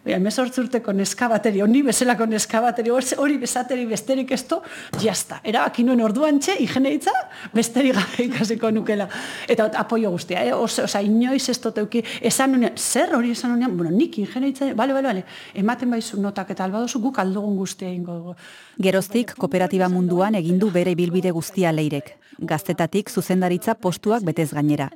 Baina, 0.05 0.21
mesortz 0.23 0.57
urteko 0.59 0.93
neska 0.93 1.29
bateri, 1.29 1.61
honi 1.61 1.83
bezalako 1.83 2.27
neska 2.27 2.61
bateri, 2.61 2.91
hori 2.91 3.39
bezateri 3.39 3.87
besterik 3.87 4.31
esto, 4.31 4.63
jazta. 5.03 5.41
Era, 5.43 5.65
akinuen 5.67 6.01
orduan 6.01 6.39
txe, 6.39 6.55
igeneitza, 6.63 7.11
besterik 7.53 7.97
gabe 7.97 8.29
ikasiko 8.29 8.71
nukela. 8.71 9.09
Eta 9.49 9.67
apoio 9.75 10.11
guztia, 10.11 10.45
eh? 10.45 10.53
Osa, 10.55 10.85
osa 10.85 11.01
inoiz 11.03 11.49
ez 11.49 11.59
toteuki, 11.59 12.05
esan 12.23 12.55
unean, 12.55 12.77
zer 12.77 13.17
hori 13.17 13.33
esan 13.35 13.57
unean, 13.57 13.77
bueno, 13.77 13.91
nik 13.91 14.19
igeneitza, 14.19 14.73
bale, 14.75 14.95
bale, 14.95 15.09
bale, 15.09 15.25
ematen 15.55 15.91
baizu 15.91 16.21
notak 16.23 16.55
eta 16.55 16.65
albadozu 16.65 17.01
guk 17.03 17.19
aldugun 17.19 17.57
guztia 17.57 17.91
ingo 17.91 18.15
dugu. 18.21 18.37
Geroztik, 18.79 19.35
kooperatiba 19.35 19.89
munduan 19.91 20.39
egindu 20.39 20.71
bere 20.71 20.95
bilbide 20.95 21.35
guztia 21.35 21.75
leirek. 21.75 22.15
Gaztetatik 22.39 23.11
zuzendaritza 23.11 23.75
postuak 23.75 24.23
betez 24.23 24.53
gainera. 24.53 24.91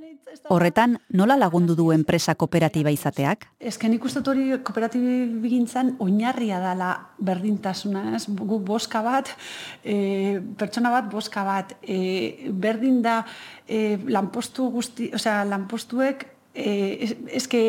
Horretan, 0.48 0.96
nola 1.14 1.36
lagundu 1.36 1.76
du 1.78 1.90
enpresa 1.94 2.34
kooperatiba 2.34 2.90
izateak? 2.90 3.46
Ezken 3.70 3.92
ikustot 3.94 4.26
hori 4.32 4.48
kooperatibigintzan 4.64 5.94
oinarria 6.02 6.58
dala 6.62 6.90
berdintasuna, 7.22 8.16
ez? 8.16 8.24
Gu 8.26 8.58
boska 8.64 9.02
bat, 9.04 9.30
e, 9.84 10.40
pertsona 10.58 10.90
bat 10.90 11.10
boska 11.12 11.44
bat, 11.46 11.76
e, 11.82 12.50
berdin 12.50 13.02
da 13.04 13.20
e, 13.68 13.98
lanpostu 14.08 14.70
guzti, 14.74 15.10
osea, 15.14 15.44
lanpostuek, 15.44 16.26
e, 16.54 16.74
eske 17.36 17.62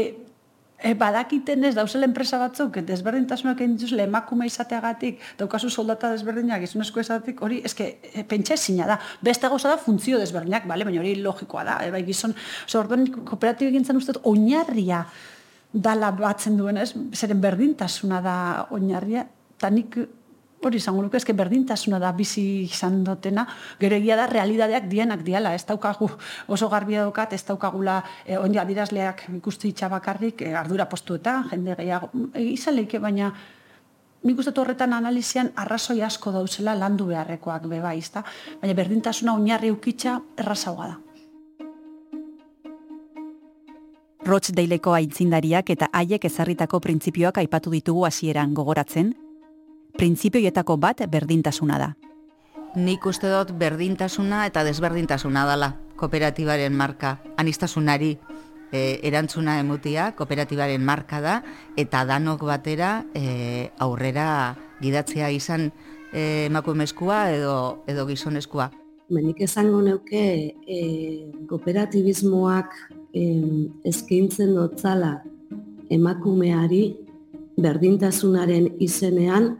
E, 0.82 0.94
badakiten 0.98 1.63
ez 1.67 1.76
dauzela 1.78 2.08
enpresa 2.10 2.39
batzuk, 2.41 2.80
desberdintasunak 2.88 3.60
egin 3.62 3.76
dituzle 3.78 4.08
emakume 4.08 4.48
izateagatik, 4.50 5.20
daukazu 5.38 5.70
soldata 5.70 6.10
desberdinak, 6.15 6.63
izunezko 6.65 7.04
izatetik, 7.04 7.44
hori, 7.46 7.60
eske, 7.67 7.91
e, 8.10 8.24
pentsa 8.28 8.56
ezina 8.58 8.88
da. 8.89 8.98
Beste 9.22 9.50
gauza 9.52 9.70
da 9.70 9.78
funtzio 9.78 10.17
desberdinak, 10.22 10.65
bale, 10.70 10.88
baina 10.88 11.04
hori 11.04 11.13
logikoa 11.22 11.65
da. 11.67 11.78
E, 11.86 11.91
bai, 11.94 12.02
gizon, 12.08 12.34
orduan, 12.82 13.06
kooperatibo 13.30 13.70
egintzen 13.70 14.02
uste, 14.02 14.17
oinarria 14.32 15.04
dala 15.72 16.10
batzen 16.17 16.58
duen, 16.58 16.82
ez? 16.82 16.91
Zeren 17.13 17.39
berdintasuna 17.44 18.24
da 18.26 18.36
oinarria, 18.74 19.28
eta 19.58 19.70
nik 19.70 20.00
hori 20.65 20.78
izango 20.78 21.02
nuke, 21.02 21.17
eske 21.17 21.34
berdintasuna 21.38 22.00
da 22.00 22.12
bizi 22.15 22.43
izan 22.63 23.02
dutena, 23.06 23.45
gero 23.80 23.97
egia 23.97 24.17
da 24.19 24.28
realidadeak 24.30 24.88
dienak 24.91 25.24
diala, 25.26 25.54
ez 25.56 25.65
daukagu 25.65 26.10
oso 26.47 26.69
garbia 26.69 27.06
daukat, 27.06 27.34
ez 27.34 27.43
daukagula 27.47 28.02
e, 28.26 28.38
ondi 28.38 28.62
adirazleak 28.62 29.26
ikustu 29.38 29.67
itxabakarrik, 29.71 30.45
e, 30.45 30.54
ardura 30.56 30.88
postu 30.89 31.17
eta 31.17 31.41
jende 31.52 31.76
gehiago, 31.80 32.12
e, 32.34 32.43
izan 32.54 32.78
leike, 32.78 33.00
baina 33.00 33.32
nik 34.24 34.38
uste 34.39 34.54
horretan 34.62 34.93
analizian 34.93 35.50
arrazoi 35.58 36.02
asko 36.06 36.32
dauzela 36.32 36.76
landu 36.78 37.10
beharrekoak 37.10 37.65
beba, 37.71 37.93
izta? 37.97 38.24
baina 38.62 38.78
berdintasuna 38.78 39.34
oinarri 39.34 39.71
ukitza 39.71 40.19
errazagoa 40.38 40.91
da. 40.91 41.00
Rots 44.21 44.54
deileko 44.54 44.93
aintzindariak 44.93 45.71
eta 45.74 45.88
haiek 45.97 46.26
ezarritako 46.30 46.80
printzipioak 46.80 47.39
aipatu 47.41 47.71
ditugu 47.74 48.06
hasieran 48.06 48.54
gogoratzen, 48.54 49.15
printzipioietako 50.02 50.80
bat 50.82 51.04
berdintasuna 51.12 51.78
da. 51.78 51.92
Nik 52.82 53.06
uste 53.06 53.30
dut 53.30 53.52
berdintasuna 53.60 54.48
eta 54.50 54.64
desberdintasuna 54.66 55.44
dela 55.46 55.76
kooperatibaren 56.00 56.74
marka, 56.74 57.20
anistasunari 57.38 58.16
e, 58.72 58.98
erantzuna 59.06 59.60
emutia 59.62 60.08
kooperatibaren 60.18 60.82
marka 60.82 61.20
da, 61.22 61.36
eta 61.78 62.02
danok 62.10 62.48
batera 62.50 63.04
e, 63.14 63.70
aurrera 63.84 64.56
gidatzea 64.82 65.30
izan 65.36 65.70
e, 65.70 66.48
emakumezkoa 66.48 67.22
edo, 67.36 67.56
edo 67.92 68.08
gizonezkoa. 68.10 68.72
Benik 69.12 69.44
esango 69.46 69.84
neuke 69.86 70.24
e, 70.66 70.82
kooperatibismoak 71.52 72.74
e, 73.14 73.28
eskaintzen 73.92 74.56
dotzala 74.58 75.20
emakumeari 75.92 76.86
berdintasunaren 77.62 78.72
izenean 78.82 79.52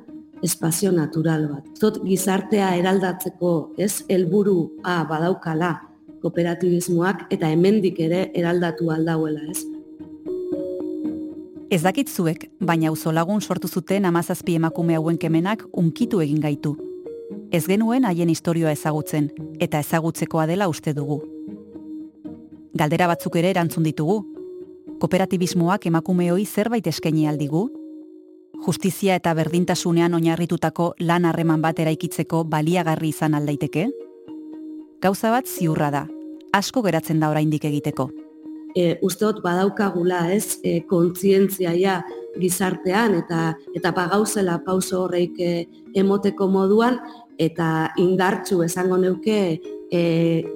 espazio 0.44 0.92
natural 0.92 1.48
bat. 1.50 1.68
Zot 1.80 2.02
gizartea 2.06 2.76
eraldatzeko, 2.80 3.74
ez, 3.78 4.04
helburua 4.10 5.04
badaukala 5.10 5.76
kooperatibismoak 6.22 7.26
eta 7.34 7.50
hemendik 7.50 8.00
ere 8.00 8.28
eraldatu 8.38 8.92
aldauela, 8.94 9.42
ez. 9.50 9.66
Ez 11.72 11.82
dakit 11.86 12.10
zuek, 12.10 12.50
baina 12.60 12.90
auzolagun 12.92 13.42
sortu 13.42 13.68
zuten 13.68 14.06
amazazpi 14.06 14.58
emakume 14.60 14.98
hauen 14.98 15.18
kemenak 15.18 15.64
unkitu 15.72 16.20
egin 16.22 16.42
gaitu. 16.44 16.76
Ez 17.52 17.66
genuen 17.66 18.06
haien 18.06 18.30
historioa 18.30 18.74
ezagutzen, 18.76 19.30
eta 19.60 19.80
ezagutzekoa 19.80 20.46
dela 20.48 20.68
uste 20.68 20.94
dugu. 20.94 21.22
Galdera 22.78 23.08
batzuk 23.08 23.36
ere 23.40 23.50
erantzun 23.56 23.84
ditugu. 23.88 24.22
Kooperatibismoak 25.00 25.88
emakumeoi 25.88 26.46
zerbait 26.46 26.88
eskaini 26.88 27.28
aldigu, 27.28 27.70
justizia 28.65 29.15
eta 29.15 29.34
berdintasunean 29.34 30.13
oinarritutako 30.13 30.93
lan 31.00 31.26
harreman 31.26 31.62
bat 31.62 31.80
eraikitzeko 31.80 32.43
baliagarri 32.50 33.10
izan 33.10 33.36
aldaiteke? 33.36 33.88
Gauza 35.02 35.32
bat 35.34 35.47
ziurra 35.50 35.89
da, 35.91 36.06
asko 36.54 36.84
geratzen 36.86 37.19
da 37.19 37.32
oraindik 37.32 37.65
egiteko. 37.65 38.10
E, 38.78 38.95
usteot 39.04 39.41
badaukagula 39.43 40.30
ez 40.32 40.60
e, 40.63 40.80
kontzientziaia 40.88 41.97
gizartean 42.39 43.17
eta 43.17 43.41
eta 43.76 43.91
pagauzela 43.91 44.62
pauso 44.63 45.02
horreik 45.04 45.39
e, 45.39 45.52
emoteko 45.97 46.47
moduan 46.47 47.02
eta 47.41 47.91
indartsu 48.00 48.62
esango 48.63 48.97
neuke 49.02 49.60
e, 49.91 50.02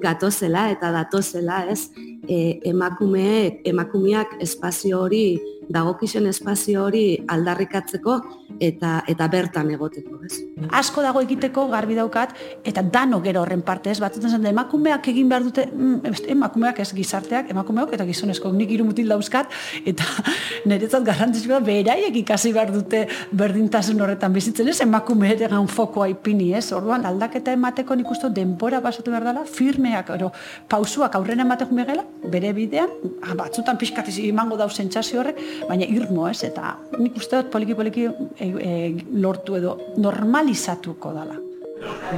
gatozela 0.00 0.70
eta 0.72 0.92
datozela 0.94 1.64
ez 1.68 1.90
e, 2.28 2.58
emakumeek, 2.70 3.60
emakumeak 3.68 4.38
espazio 4.40 5.02
hori 5.04 5.26
dagokixen 5.72 6.26
espazio 6.30 6.84
hori 6.86 7.04
aldarrikatzeko 7.28 8.16
eta 8.62 9.00
eta 9.10 9.28
bertan 9.28 9.70
egoteko, 9.74 10.18
ez? 10.24 10.38
Asko 10.78 11.02
dago 11.04 11.20
egiteko 11.24 11.66
garbi 11.72 11.96
daukat 11.98 12.34
eta 12.64 12.82
dano 12.82 13.20
gero 13.24 13.42
horren 13.42 13.62
parte, 13.66 13.90
ez? 13.90 13.98
Batzuetan 14.00 14.36
zen 14.38 14.46
emakumeak 14.52 15.08
egin 15.12 15.28
behar 15.28 15.44
dute, 15.44 15.66
mm, 15.66 16.14
emakumeak 16.36 16.80
ez 16.80 16.88
gizarteak, 16.94 17.50
emakumeok 17.52 17.92
eta 17.96 18.06
gizonezko 18.08 18.52
nik 18.52 18.70
hiru 18.70 18.86
mutil 18.88 19.08
dauzkat 19.08 19.52
eta 19.84 20.04
niretzat 20.68 21.04
garrantzitsua 21.06 21.60
beraiek 21.60 22.16
ikasi 22.22 22.52
behar 22.56 22.72
dute 22.72 23.06
berdintasun 23.32 24.00
horretan 24.00 24.32
bizitzen, 24.32 24.68
ez? 24.68 24.80
Emakume 24.84 25.32
ere 25.34 25.50
gan 25.52 25.68
fokoa 25.68 26.08
ipini, 26.12 26.52
ez? 26.54 26.70
Orduan 26.76 27.06
aldaketa 27.06 27.52
emateko 27.56 27.96
nik 27.98 28.10
uste 28.10 28.30
denbora 28.30 28.80
pasatu 28.84 29.10
behar 29.10 29.28
dela, 29.30 29.44
firmeak, 29.44 30.14
ero, 30.16 30.32
pausuak 30.70 31.14
aurrena 31.18 31.44
emateko 31.46 31.74
megela, 31.76 32.06
bere 32.32 32.52
bidean, 32.56 32.92
ah, 33.22 33.34
batzutan 33.38 33.78
pixkatiz 33.80 34.18
imango 34.24 34.56
dau 34.56 34.68
sentsazio 34.70 35.20
horrek, 35.20 35.40
baina 35.68 35.84
irmo 35.84 36.28
ez, 36.28 36.42
eta 36.44 36.76
nik 36.98 37.16
uste 37.16 37.40
dut 37.40 37.50
poliki-poliki 37.52 38.06
e, 38.06 38.46
e, 38.46 38.72
lortu 39.12 39.56
edo 39.56 39.76
normalizatuko 39.96 41.12
dala. 41.16 41.40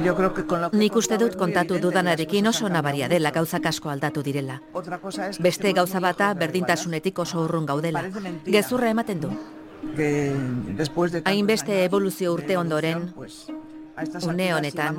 Yo 0.03 0.15
creo 0.15 0.33
que 0.33 0.45
con 0.45 0.61
lo 0.61 0.71
que 0.71 0.77
Nik 0.77 0.95
uste 0.95 1.17
dut 1.17 1.35
kontatu 1.35 1.79
dudanarekin 1.79 2.47
oso 2.47 2.69
nabaria 2.69 3.09
dela 3.09 3.31
gauzak 3.31 3.65
asko 3.65 3.89
aldatu 3.89 4.23
direla. 4.23 4.61
Beste 5.39 5.73
gauza 5.73 5.99
bata 5.99 6.33
berdintasunetik 6.33 7.19
oso 7.19 7.43
urrun 7.43 7.65
gaudela. 7.65 8.03
Gezurra 8.45 8.89
ematen 8.89 9.21
du. 9.21 9.31
Hainbeste 11.25 11.83
evoluzio 11.83 12.33
urte 12.33 12.57
ondoren, 12.57 13.11
une 14.23 14.53
honetan, 14.53 14.97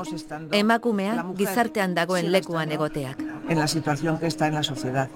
emakumea 0.52 1.24
gizartean 1.36 1.94
dagoen 1.94 2.32
lekuan 2.32 2.72
egoteak. 2.72 3.20
En 3.48 3.58
la 3.58 3.66
situación 3.66 4.18
que 4.18 4.26
está 4.26 4.46
en 4.46 4.54
la 4.54 4.62
sociedad. 4.62 5.08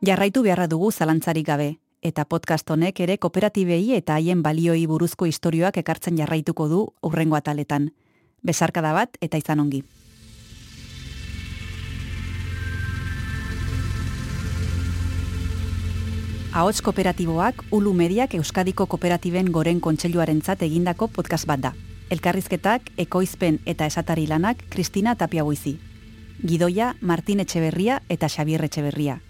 Jarraitu 0.00 0.44
beharra 0.44 0.68
dugu 0.70 0.92
zalantzarik 0.92 1.46
gabe, 1.46 1.80
eta 2.06 2.22
podcast 2.24 2.70
honek 2.70 3.00
ere 3.02 3.16
kooperatibei 3.18 3.96
eta 3.96 4.14
haien 4.14 4.44
balioi 4.44 4.86
buruzko 4.86 5.26
istorioak 5.26 5.80
ekartzen 5.82 6.16
jarraituko 6.20 6.68
du 6.70 6.84
urrengo 7.02 7.34
ataletan. 7.34 7.90
Besarkada 8.46 8.92
bat 8.94 9.18
eta 9.20 9.42
izan 9.42 9.58
ongi. 9.58 9.82
Ahots 16.54 16.80
kooperatiboak 16.80 17.64
Ulu 17.72 17.92
Mediak 17.92 18.34
Euskadiko 18.34 18.86
Kooperatiben 18.86 19.50
Goren 19.50 19.80
Kontseiluarentzat 19.80 20.62
egindako 20.62 21.08
podcast 21.08 21.46
bat 21.46 21.60
da. 21.60 21.74
Elkarrizketak, 22.10 22.92
ekoizpen 22.96 23.58
eta 23.66 23.86
esatari 23.86 24.26
lanak 24.30 24.62
Kristina 24.70 25.16
Tapiaguizi. 25.16 25.78
Gidoia 26.46 26.94
Martin 27.00 27.40
Etxeberria 27.40 28.02
eta 28.08 28.28
Xabier 28.30 28.62
Etxeberria 28.64 29.24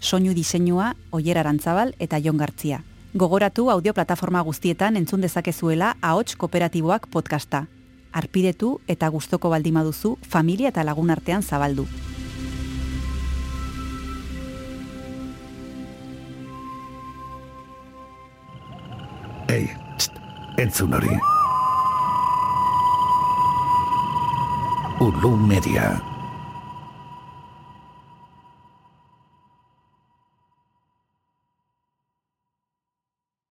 soinu 0.00 0.34
diseinua 0.34 0.94
Oier 1.10 1.38
Arantzabal 1.38 1.94
eta 1.98 2.18
Jon 2.18 2.36
Gartzia. 2.36 2.82
Gogoratu 3.14 3.70
audio 3.70 3.94
plataforma 3.94 4.40
guztietan 4.42 4.96
entzun 4.96 5.20
dezakezuela 5.20 5.96
Ahots 6.02 6.36
Kooperatiboak 6.36 7.08
podcasta. 7.08 7.66
Arpidetu 8.12 8.80
eta 8.88 9.08
gustoko 9.08 9.50
baldima 9.50 9.82
duzu 9.82 10.18
familia 10.22 10.68
eta 10.68 10.84
lagun 10.84 11.10
artean 11.10 11.42
zabaldu. 11.42 11.86
Ei, 19.48 19.70
entzun 20.58 20.92
hori. 20.94 21.16
Ulu 25.00 25.36
Media. 25.36 26.17